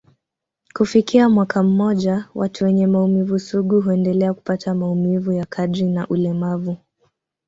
Kufikia 0.73 1.29
mwaka 1.29 1.63
mmoja, 1.63 2.25
watu 2.35 2.63
wenye 2.65 2.87
maumivu 2.87 3.39
sugu 3.39 3.81
huendelea 3.81 4.33
kupata 4.33 4.73
maumivu 4.75 5.31
ya 5.33 5.45
kadri 5.45 5.83
na 5.87 6.07
ulemavu. 6.07 6.77